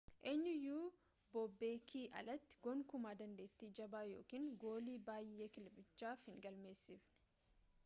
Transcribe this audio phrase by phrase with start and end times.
[0.29, 0.85] eenyuyyuu
[1.33, 7.17] boobeekii alatti gonkumaa dandeetti jabaa yookaan goolii bayyee kilabichaaf hin galmeesisne